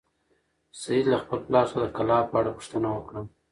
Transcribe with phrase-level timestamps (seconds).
[0.81, 3.21] سعید له خپل پلار څخه د کلا په اړه پوښتنه وکړه.